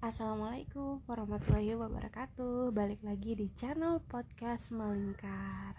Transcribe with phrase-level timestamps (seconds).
[0.00, 2.72] Assalamualaikum warahmatullahi wabarakatuh.
[2.72, 5.76] Balik lagi di channel podcast melingkar.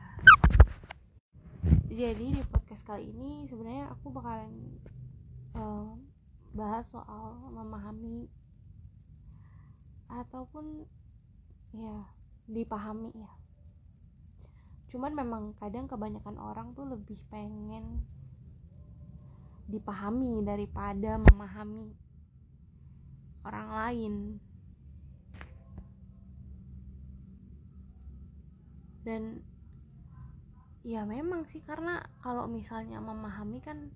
[1.89, 4.77] Jadi di podcast kali ini sebenarnya aku bakalan
[5.57, 5.97] uh,
[6.53, 8.29] bahas soal memahami
[10.05, 10.85] Ataupun
[11.73, 12.05] ya
[12.45, 13.33] dipahami ya.
[14.93, 18.05] Cuman memang kadang kebanyakan orang tuh lebih pengen
[19.65, 21.89] dipahami daripada memahami
[23.45, 24.13] orang lain.
[29.01, 29.41] Dan
[30.81, 33.93] ya memang sih karena kalau misalnya memahami kan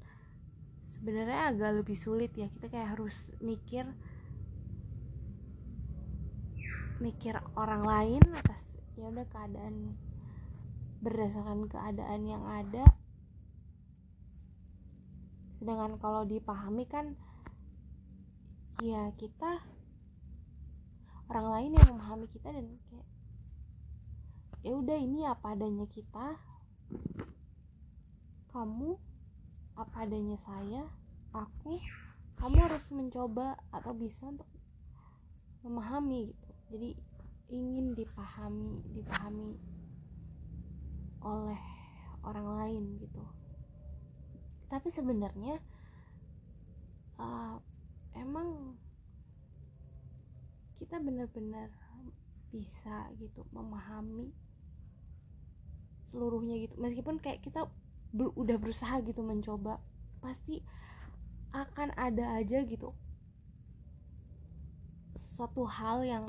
[0.90, 2.50] sebenarnya agak lebih sulit ya.
[2.50, 3.86] Kita kayak harus mikir
[6.96, 8.64] mikir orang lain atas
[8.96, 10.00] ya udah keadaan
[11.04, 12.86] berdasarkan keadaan yang ada.
[15.60, 17.14] Sedangkan kalau dipahami kan
[18.84, 19.64] ya kita
[21.32, 23.08] orang lain yang memahami kita dan kayak
[24.66, 26.36] ya udah ini apa adanya kita?
[28.52, 28.98] Kamu
[29.80, 30.90] apa adanya saya?
[31.32, 31.80] Aku
[32.36, 34.48] kamu harus mencoba atau bisa untuk
[35.64, 36.50] memahami gitu.
[36.76, 36.90] Jadi
[37.54, 39.56] ingin dipahami dipahami
[41.22, 41.62] oleh
[42.26, 43.24] orang lain gitu.
[44.66, 45.62] Tapi sebenarnya
[47.22, 47.62] uh,
[48.16, 48.80] emang
[50.80, 51.72] kita benar-benar
[52.52, 54.32] bisa gitu memahami
[56.08, 56.76] seluruhnya gitu.
[56.80, 57.68] Meskipun kayak kita
[58.16, 59.84] ber, udah berusaha gitu mencoba
[60.24, 60.64] pasti
[61.52, 62.92] akan ada aja gitu
[65.16, 66.26] suatu hal yang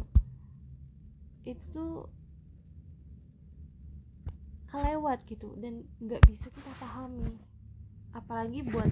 [1.47, 2.11] itu tuh
[4.67, 7.39] kelewat gitu dan nggak bisa kita pahami.
[8.11, 8.91] Apalagi buat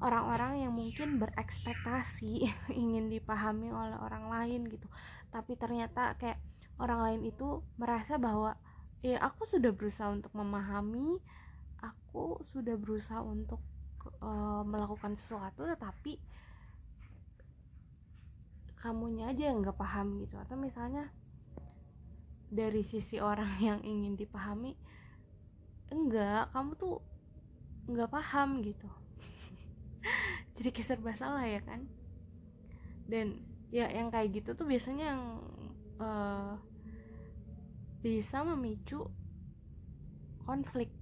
[0.00, 2.48] orang-orang yang mungkin berekspektasi
[2.82, 4.88] ingin dipahami oleh orang lain gitu.
[5.28, 6.40] Tapi ternyata kayak
[6.80, 8.56] orang lain itu merasa bahwa
[9.04, 11.20] ya aku sudah berusaha untuk memahami
[11.80, 13.60] aku sudah berusaha untuk
[14.20, 16.20] uh, melakukan sesuatu tetapi
[18.80, 20.40] kamunya aja yang nggak paham gitu.
[20.40, 21.12] Atau misalnya
[22.48, 24.74] dari sisi orang yang ingin dipahami
[25.90, 27.02] enggak kamu tuh
[27.90, 28.86] nggak paham gitu
[30.60, 31.88] jadi kayak serba salah ya kan?
[33.08, 33.40] Dan
[33.72, 35.22] ya yang kayak gitu tuh biasanya yang
[35.96, 36.60] uh,
[38.04, 39.08] bisa memicu
[40.44, 40.92] konflik.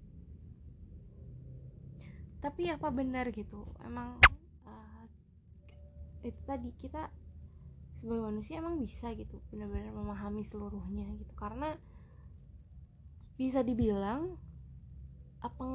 [2.38, 3.66] Tapi apa benar gitu?
[3.82, 4.22] Emang
[4.62, 5.02] uh,
[6.22, 7.10] itu tadi kita
[7.98, 11.34] sebagai manusia emang bisa gitu benar-benar memahami seluruhnya gitu.
[11.34, 11.74] Karena
[13.34, 14.38] bisa dibilang
[15.42, 15.66] apa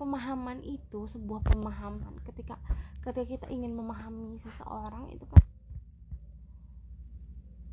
[0.00, 2.56] pemahaman itu sebuah pemahaman ketika
[3.02, 5.42] ketika kita ingin memahami seseorang itu kan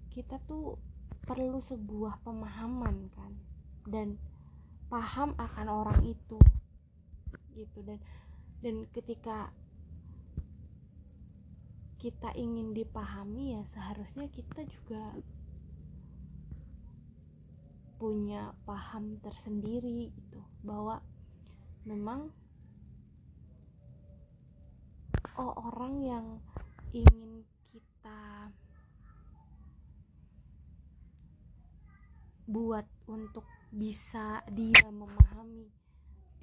[0.10, 0.82] kita tuh
[1.30, 3.32] perlu sebuah pemahaman kan
[3.86, 4.18] dan
[4.90, 6.42] paham akan orang itu
[7.54, 7.86] gitu.
[7.86, 8.02] Dan
[8.66, 9.54] dan ketika
[12.02, 15.14] kita ingin dipahami ya seharusnya kita juga
[18.00, 21.04] punya paham tersendiri gitu bahwa
[21.84, 22.32] memang
[25.40, 26.26] oh, orang yang
[26.92, 28.52] ingin kita
[32.44, 35.72] buat untuk bisa dia memahami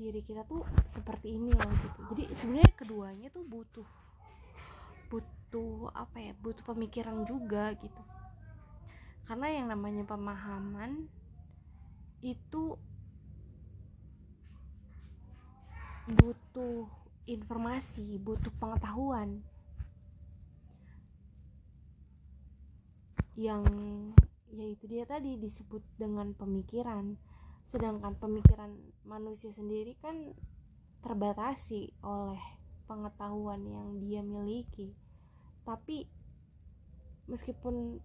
[0.00, 2.00] diri kita tuh seperti ini loh gitu.
[2.14, 3.88] Jadi sebenarnya keduanya tuh butuh
[5.12, 8.02] butuh apa ya butuh pemikiran juga gitu.
[9.26, 11.10] Karena yang namanya pemahaman
[12.22, 12.78] itu
[16.06, 16.86] butuh
[17.26, 19.42] informasi, butuh pengetahuan
[23.36, 23.62] yang
[24.54, 27.18] yaitu dia tadi disebut dengan pemikiran.
[27.66, 28.72] Sedangkan pemikiran
[29.04, 30.32] manusia sendiri kan
[31.02, 32.40] terbatasi oleh
[32.86, 34.94] pengetahuan yang dia miliki.
[35.66, 36.06] Tapi
[37.26, 37.98] meskipun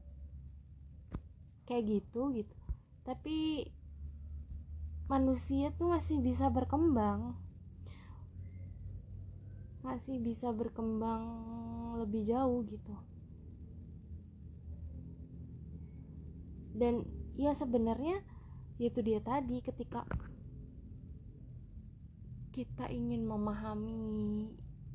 [1.70, 2.58] kayak gitu gitu,
[3.06, 3.70] tapi
[5.06, 7.38] manusia tuh masih bisa berkembang
[9.82, 11.26] masih bisa berkembang
[12.02, 12.96] lebih jauh gitu.
[16.72, 17.06] Dan
[17.36, 18.22] ya sebenarnya
[18.82, 20.06] itu dia tadi ketika
[22.52, 24.50] kita ingin memahami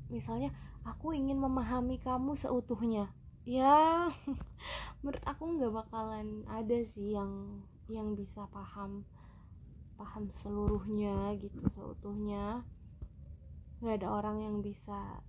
[0.06, 0.52] misalnya
[0.86, 3.10] aku ingin memahami kamu seutuhnya.
[3.46, 4.10] Ya
[5.02, 9.06] menurut aku nggak bakalan ada sih yang yang bisa paham
[9.94, 12.66] paham seluruhnya gitu seutuhnya
[13.80, 15.20] nggak ada orang yang bisa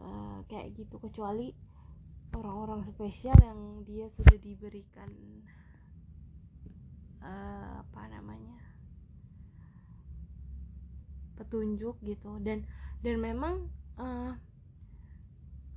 [0.00, 1.00] uh, kayak gitu.
[1.00, 1.54] Kecuali
[2.34, 5.08] orang-orang spesial yang dia sudah diberikan
[7.22, 8.58] uh, apa namanya
[11.38, 12.38] petunjuk gitu.
[12.42, 12.66] Dan
[13.04, 14.42] dan memang kadang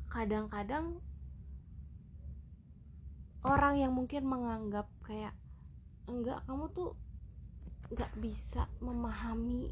[0.07, 0.97] kadang-kadang
[3.45, 5.38] orang yang mungkin menganggap kayak
[6.09, 6.97] enggak kamu tuh
[7.94, 9.71] nggak bisa memahami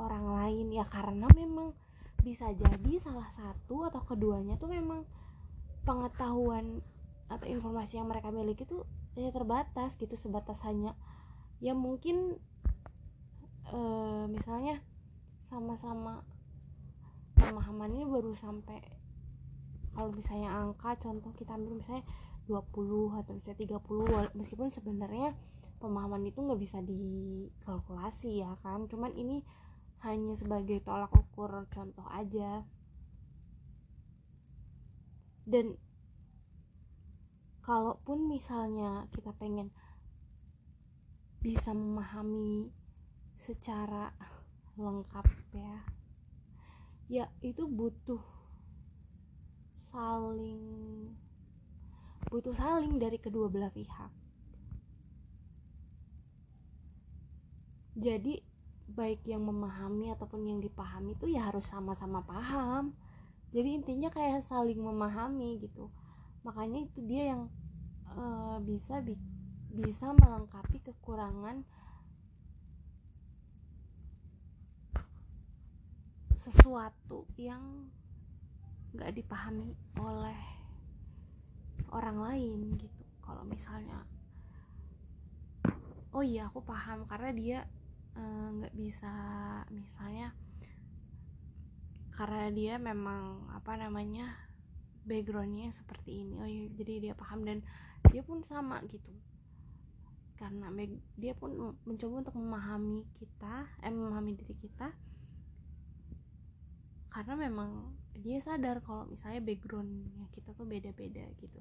[0.00, 0.66] orang lain.
[0.72, 1.76] Ya karena memang
[2.22, 5.02] bisa jadi salah satu atau keduanya tuh memang
[5.82, 6.80] pengetahuan
[7.26, 8.86] atau informasi yang mereka miliki tuh
[9.18, 10.94] ya terbatas gitu sebatas hanya
[11.58, 12.38] ya mungkin
[13.66, 13.80] e,
[14.30, 14.80] misalnya
[15.42, 16.22] sama-sama
[17.36, 18.80] pemahamannya baru sampai
[19.92, 22.06] kalau misalnya angka contoh kita ambil misalnya
[22.48, 23.82] 20 atau bisa 30
[24.38, 25.36] meskipun sebenarnya
[25.82, 29.42] pemahaman itu nggak bisa dikalkulasi ya kan cuman ini
[30.02, 32.66] hanya sebagai tolak ukur contoh aja.
[35.46, 35.78] Dan
[37.62, 39.70] kalaupun misalnya kita pengen
[41.42, 42.70] bisa memahami
[43.42, 44.14] secara
[44.78, 45.82] lengkap ya
[47.10, 48.22] ya itu butuh
[49.90, 51.10] saling
[52.30, 54.08] butuh saling dari kedua belah pihak.
[57.92, 58.40] Jadi
[58.92, 62.92] baik yang memahami ataupun yang dipahami itu ya harus sama-sama paham.
[63.52, 65.88] Jadi intinya kayak saling memahami gitu.
[66.44, 67.42] Makanya itu dia yang
[68.12, 69.16] uh, bisa bi
[69.72, 71.64] bisa melengkapi kekurangan
[76.36, 77.88] sesuatu yang
[78.92, 80.40] nggak dipahami oleh
[81.88, 83.04] orang lain gitu.
[83.24, 84.04] Kalau misalnya
[86.12, 87.58] oh iya aku paham karena dia
[88.14, 89.12] nggak uh, bisa
[89.72, 90.36] misalnya
[92.12, 94.36] karena dia memang apa namanya
[95.08, 97.64] backgroundnya seperti ini oh iya jadi dia paham dan
[98.12, 99.08] dia pun sama gitu.
[100.36, 100.68] Karena
[101.14, 104.90] dia pun mencoba untuk memahami kita eh memahami diri kita
[107.12, 111.60] karena memang dia sadar kalau misalnya backgroundnya kita tuh beda-beda gitu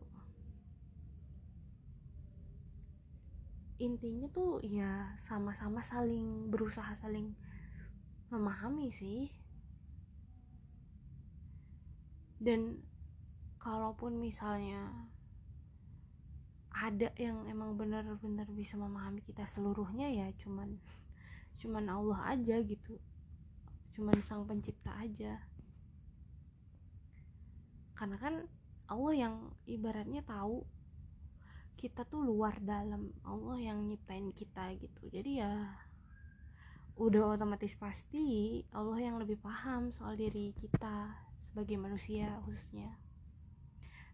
[3.82, 7.34] intinya tuh ya sama-sama saling berusaha saling
[8.30, 9.34] memahami sih.
[12.38, 12.86] Dan
[13.58, 15.10] kalaupun misalnya
[16.72, 20.78] ada yang emang benar-benar bisa memahami kita seluruhnya ya cuman
[21.58, 23.02] cuman Allah aja gitu.
[23.98, 25.42] Cuman sang pencipta aja.
[27.98, 28.46] Karena kan
[28.90, 29.36] Allah yang
[29.70, 30.66] ibaratnya tahu
[31.82, 33.10] kita tuh luar dalam.
[33.26, 35.10] Allah yang nyiptain kita gitu.
[35.10, 35.82] Jadi ya
[37.02, 43.02] udah otomatis pasti Allah yang lebih paham soal diri kita sebagai manusia khususnya.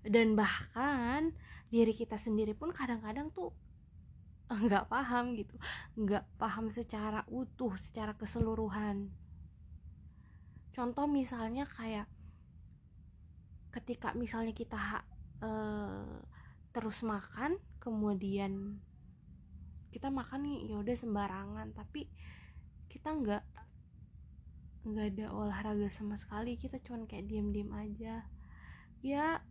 [0.08, 1.36] Dan bahkan
[1.68, 3.52] diri kita sendiri pun kadang-kadang tuh
[4.64, 5.60] nggak paham gitu.
[6.00, 9.12] Nggak paham secara utuh secara keseluruhan.
[10.72, 12.08] Contoh misalnya kayak
[13.76, 15.04] ketika misalnya kita
[15.44, 16.37] uh,
[16.78, 18.78] terus makan kemudian
[19.90, 21.74] kita makan nih ya udah sembarangan.
[21.74, 22.06] Tapi
[22.86, 23.44] kita nggak
[24.86, 26.54] nggak ada olahraga sama sekali.
[26.54, 28.30] Kita cuman kayak diam-diam aja.
[29.02, 29.42] Ya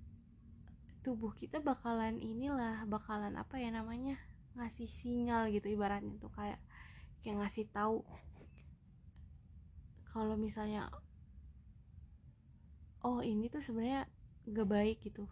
[1.03, 4.23] tubuh kita bakalan inilah bakalan apa ya namanya
[4.55, 6.31] ngasih sinyal gitu ibaratnya tuh.
[6.31, 6.63] Kayak
[7.27, 8.07] kayak ngasih tahu
[10.15, 10.95] kalau misalnya
[13.03, 14.07] oh ini tuh sebenarnya
[14.47, 15.27] gak baik gitu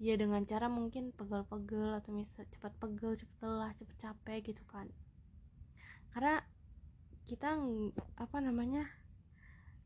[0.00, 4.88] ya dengan cara mungkin pegel-pegel atau misal cepat pegel cepat lelah cepat capek gitu kan.
[6.16, 6.40] Karena
[7.28, 7.60] kita
[8.16, 8.88] apa namanya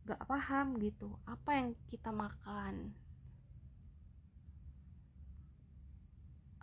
[0.06, 2.94] gak paham gitu apa yang kita makan.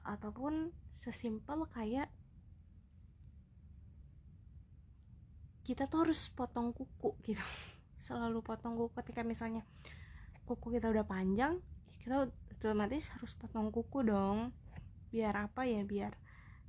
[0.07, 2.07] Ataupun sesimpel kayak
[5.67, 7.43] kita tuh harus potong kuku gitu.
[7.99, 9.67] Selalu potong kuku ketika misalnya
[10.47, 11.59] kuku kita udah panjang
[12.01, 12.31] kita
[12.61, 14.53] otomatis harus potong kuku dong.
[15.09, 16.13] Biar apa ya biar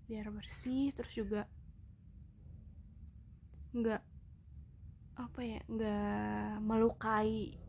[0.08, 1.44] biar bersih terus juga
[3.76, 4.02] nggak
[5.20, 7.61] apa ya nggak melukai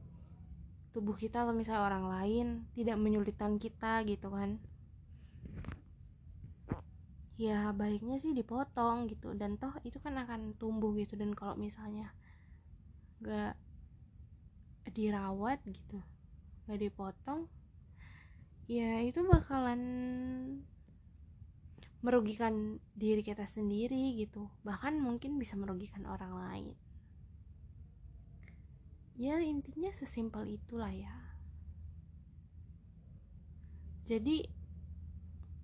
[0.96, 4.63] tubuh kita atau misalnya orang lain tidak menyulitkan kita gitu kan.
[7.36, 9.36] Ya baiknya sih dipotong gitu.
[9.36, 11.20] Dan toh itu kan akan tumbuh gitu.
[11.20, 12.15] Dan kalau misalnya
[13.20, 13.60] nggak
[14.92, 16.03] dirawat gitu
[16.68, 17.48] nggak dipotong
[18.67, 19.82] ya itu bakalan
[22.03, 24.51] merugikan diri kita sendiri gitu.
[24.67, 26.75] Bahkan mungkin bisa merugikan orang lain.
[29.15, 31.15] Ya intinya sesimpel itulah ya.
[34.03, 34.43] Jadi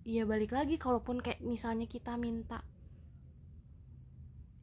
[0.07, 2.63] ya balik lagi kalaupun kayak misalnya kita minta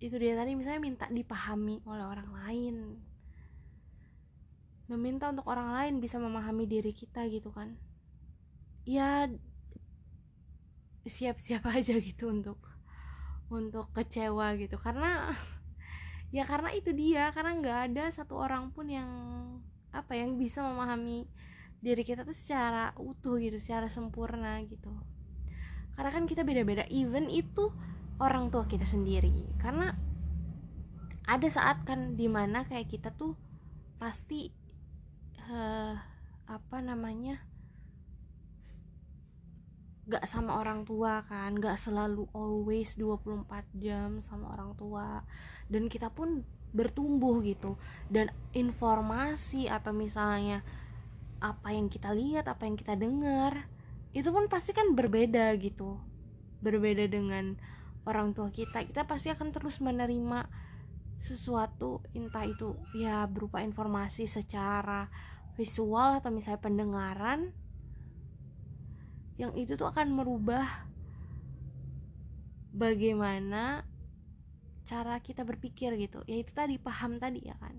[0.00, 2.76] itu dia tadi misalnya minta dipahami oleh orang lain.
[4.86, 7.85] Meminta untuk orang lain bisa memahami diri kita gitu kan
[8.86, 9.26] ya
[11.06, 12.62] siap-siap aja gitu untuk
[13.50, 14.78] untuk kecewa gitu.
[14.78, 15.34] Karena
[16.36, 17.34] ya karena itu dia.
[17.34, 19.10] Karena nggak ada satu orang pun yang
[19.90, 21.26] apa yang bisa memahami
[21.82, 24.90] diri kita tuh secara utuh gitu secara sempurna gitu.
[25.98, 26.86] Karena kan kita beda-beda.
[26.88, 27.74] Even itu
[28.22, 29.34] orang tua kita sendiri.
[29.58, 29.92] Karena
[31.26, 33.34] ada saat kan di mana kayak kita tuh
[33.98, 34.52] pasti
[35.50, 35.94] uh,
[36.46, 37.42] apa namanya
[40.06, 43.46] gak sama orang tua kan gak selalu always 24
[43.78, 45.26] jam sama orang tua.
[45.66, 47.74] Dan kita pun bertumbuh gitu.
[48.06, 50.62] Dan informasi atau misalnya
[51.42, 53.68] apa yang kita lihat apa yang kita dengar
[54.16, 55.98] itu pun pasti kan berbeda gitu.
[56.62, 57.58] Berbeda dengan
[58.06, 58.86] orang tua kita.
[58.86, 60.46] Kita pasti akan terus menerima
[61.20, 65.08] sesuatu entah itu ya berupa informasi secara
[65.56, 67.56] visual atau misalnya pendengaran
[69.36, 70.64] yang itu tuh akan merubah
[72.72, 73.84] bagaimana
[74.86, 76.24] cara kita berpikir gitu.
[76.24, 77.76] Ya itu tadi paham tadi ya kan?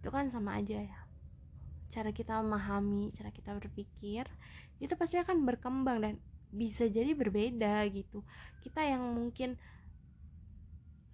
[0.00, 1.00] Itu kan sama aja ya.
[1.88, 4.28] Cara kita memahami cara kita berpikir
[4.78, 6.14] itu pasti akan berkembang dan
[6.52, 8.24] bisa jadi berbeda gitu.
[8.60, 9.56] Kita yang mungkin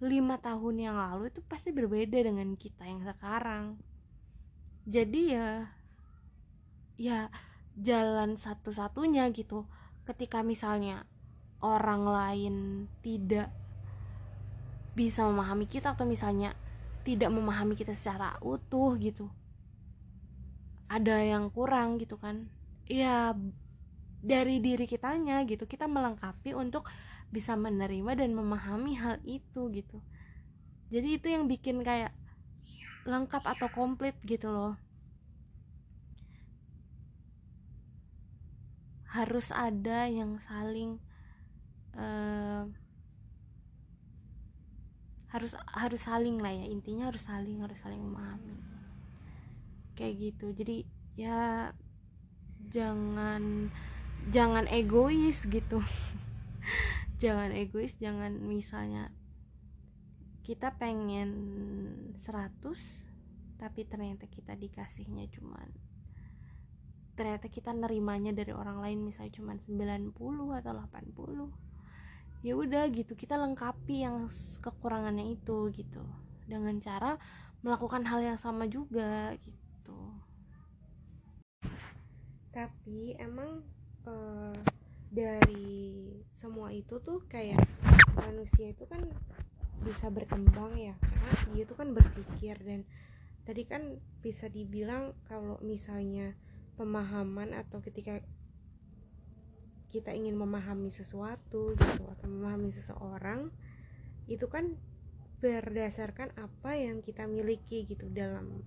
[0.03, 3.79] lima tahun yang lalu itu pasti berbeda dengan kita yang sekarang.
[4.85, 5.71] Jadi ya
[6.95, 7.27] ya
[7.79, 9.67] jalan satu-satunya gitu.
[10.07, 11.07] Ketika misalnya
[11.59, 12.55] orang lain
[13.01, 13.51] tidak
[14.95, 16.55] bisa memahami kita atau misalnya
[17.03, 19.27] tidak memahami kita secara utuh gitu
[20.89, 22.49] ada yang kurang gitu kan.
[22.85, 23.33] Ya
[24.25, 26.89] dari diri kitanya gitu kita melengkapi untuk
[27.29, 30.01] bisa menerima dan memahami hal itu gitu.
[30.93, 32.13] Jadi itu yang bikin kayak
[33.05, 34.73] lengkap atau komplit gitu loh
[39.15, 40.99] harus ada yang saling
[41.95, 42.67] uh,
[45.31, 46.67] harus harus saling lah ya.
[46.67, 48.59] Intinya harus saling harus saling memahami.
[49.95, 50.51] Kayak gitu.
[50.51, 50.83] Jadi
[51.15, 51.71] ya
[52.67, 53.71] jangan
[54.27, 55.79] jangan egois gitu.
[57.15, 59.07] Jangan egois jangan misalnya
[60.43, 61.31] kita pengen
[62.19, 62.59] 100
[63.55, 65.84] tapi ternyata kita dikasihnya cuman
[67.15, 71.65] ternyata kita nerimanya dari orang lain misalnya cuman 90 atau 80
[72.45, 74.29] ya udah gitu kita lengkapi yang
[74.61, 76.05] kekurangannya itu gitu.
[76.45, 77.17] Dengan cara
[77.65, 79.99] melakukan hal yang sama juga gitu.
[82.53, 83.65] Tapi emang
[84.05, 84.53] uh,
[85.09, 87.57] dari semua itu tuh kayak
[88.13, 89.01] manusia itu kan
[89.81, 92.85] bisa berkembang ya karena dia itu kan berpikir dan
[93.43, 96.37] tadi kan bisa dibilang kalau misalnya
[96.75, 98.19] pemahaman atau ketika
[99.89, 103.47] kita ingin memahami sesuatu gitu atau memahami seseorang
[104.27, 104.75] itu kan
[105.39, 108.65] berdasarkan apa yang kita miliki gitu dalam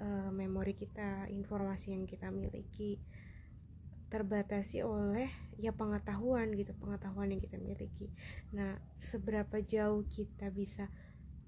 [0.00, 2.96] uh, memori kita informasi yang kita miliki
[4.08, 5.26] terbatasi oleh
[5.58, 8.14] ya pengetahuan gitu pengetahuan yang kita miliki.
[8.54, 10.86] Nah seberapa jauh kita bisa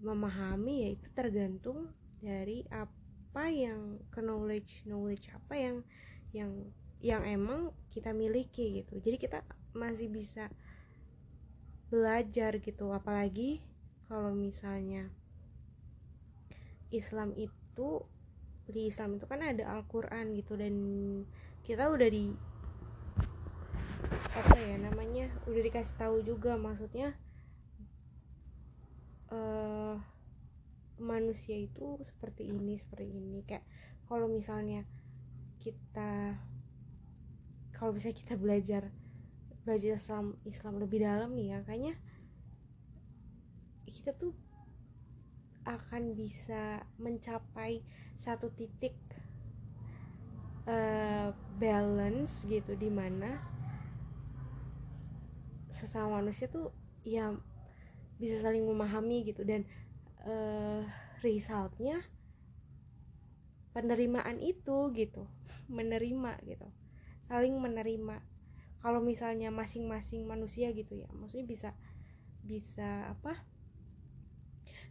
[0.03, 3.06] memahami ya itu tergantung dari apa
[3.45, 5.77] yang ke knowledge knowledge apa yang
[6.33, 6.53] yang
[7.05, 8.99] yang emang kita miliki gitu.
[9.01, 9.45] Jadi kita
[9.77, 10.49] masih bisa
[11.93, 12.91] belajar gitu.
[12.91, 13.61] Apalagi
[14.09, 15.13] kalau misalnya
[16.91, 18.03] Islam itu
[18.67, 20.57] di Islam itu kan ada Al-Quran gitu.
[20.57, 20.75] Dan
[21.63, 22.33] kita udah di
[24.37, 26.57] apa ya namanya udah dikasih tahu juga.
[26.57, 27.15] Maksudnya
[29.31, 30.01] uh,
[30.99, 33.45] manusia itu seperti ini seperti ini.
[33.45, 33.65] Kayak
[34.09, 34.85] kalau misalnya
[35.61, 36.39] kita
[37.77, 38.89] kalau bisa kita belajar
[39.67, 41.95] belajar Islam Islam lebih dalam nih ya kayaknya
[43.91, 44.37] kita tuh
[45.67, 47.83] akan bisa mencapai
[48.15, 48.95] satu titik
[50.71, 53.43] uh, balance gitu di mana
[55.75, 56.71] sesama manusia tuh
[57.03, 57.35] ya
[58.17, 59.43] bisa saling memahami gitu.
[59.43, 59.67] Dan
[60.25, 60.83] uh,
[61.21, 62.01] resultnya
[63.77, 65.29] penerimaan itu gitu
[65.69, 66.69] menerima gitu
[67.27, 68.23] saling menerima.
[68.81, 71.71] Kalau misalnya masing-masing manusia gitu ya maksudnya bisa
[72.47, 73.43] bisa apa?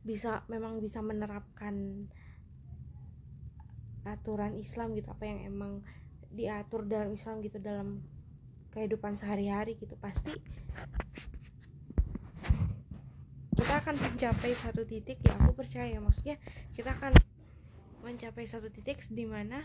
[0.03, 2.05] Bisa memang bisa menerapkan
[4.05, 5.73] aturan Islam gitu apa yang emang
[6.29, 8.03] diatur dalam Islam gitu dalam
[8.75, 9.95] kehidupan sehari-hari gitu.
[9.97, 10.35] Pasti
[13.55, 15.95] kita akan mencapai satu titik ya aku percaya.
[16.03, 16.35] Maksudnya
[16.75, 17.15] kita akan
[18.03, 19.63] mencapai satu titik di mana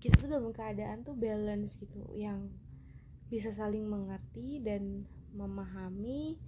[0.00, 2.48] kita tuh dalam keadaan tuh balance gitu yang
[3.28, 5.04] bisa saling mengerti dan
[5.36, 6.40] memahami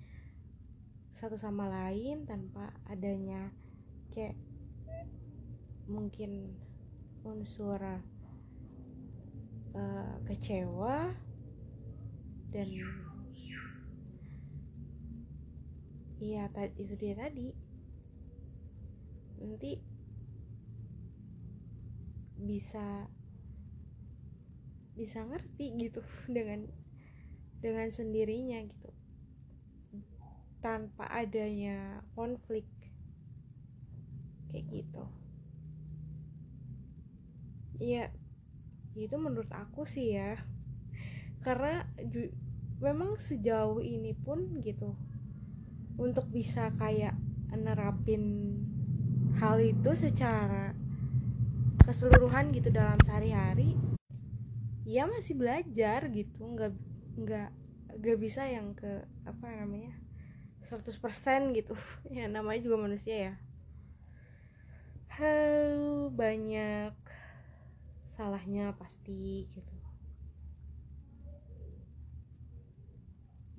[1.13, 3.53] satu sama lain tanpa adanya
[4.11, 4.35] kayak
[5.87, 6.57] mungkin
[7.23, 7.79] unsur
[9.77, 11.13] uh, kecewa
[12.51, 12.69] dan
[16.23, 17.51] iya tadi itu dia tadi.
[19.43, 19.75] Nanti
[22.39, 23.11] bisa
[24.95, 25.99] bisa ngerti gitu
[26.37, 26.71] dengan
[27.59, 28.91] dengan sendirinya gitu.
[30.63, 32.71] Tanpa adanya konflik.
[34.55, 35.05] Kayak gitu.
[37.83, 38.15] Iya
[38.95, 40.39] itu menurut aku sih ya.
[41.43, 41.83] Karena
[42.79, 44.95] memang sejauh ini pun gitu
[46.03, 47.15] untuk bisa kayak
[47.55, 48.59] nerapin
[49.39, 50.75] hal itu secara
[51.87, 53.79] keseluruhan gitu dalam sehari-hari
[54.83, 56.43] ya masih belajar gitu.
[56.43, 56.73] Nggak
[57.23, 57.51] nggak
[58.03, 59.95] nggak bisa yang ke apa namanya
[60.67, 61.79] 100% gitu.
[62.17, 63.35] Ya namanya juga manusia ya.
[65.13, 66.97] Hal banyak
[68.09, 69.77] salahnya pasti gitu.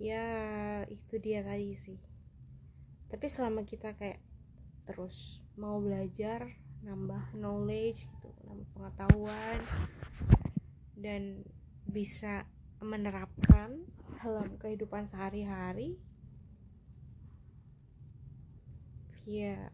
[0.01, 0.25] Ya
[0.89, 2.12] itu dia tadi sih
[3.13, 4.17] tapi selama kita kayak
[4.89, 6.49] terus mau belajar
[6.81, 9.61] nambah knowledge gitu nambah pengetahuan
[10.97, 11.45] dan
[11.85, 12.49] bisa
[12.81, 13.85] menerapkan
[14.17, 16.01] dalam kehidupan sehari-hari
[19.29, 19.69] ya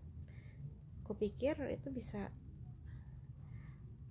[1.08, 2.36] aku pikir itu bisa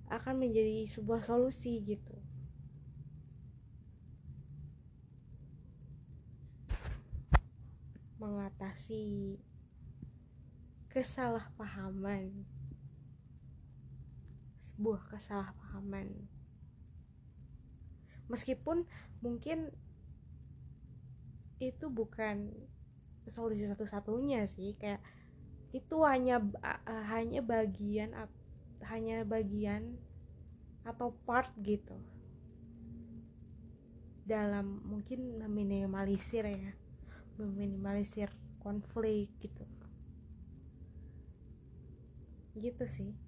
[0.09, 2.08] akan menjadi sebuah solusi gitu
[8.29, 9.41] mengatasi
[10.93, 12.45] kesalahpahaman.
[14.61, 16.29] Sebuah kesalahpahaman.
[18.29, 18.85] Meskipun
[19.25, 19.73] mungkin
[21.59, 22.55] itu bukan
[23.27, 25.03] solusi satu-satunya sih kayak
[25.75, 28.15] itu hanya uh, hanya bagian
[28.89, 29.99] hanya bagian
[30.87, 31.99] atau part gitu.
[34.25, 36.73] Dalam mungkin meminimalisir ya
[37.39, 39.65] meminimalisir konflik gitu.
[42.59, 43.28] Gitu sih